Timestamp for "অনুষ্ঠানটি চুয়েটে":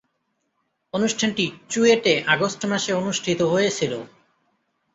0.93-2.13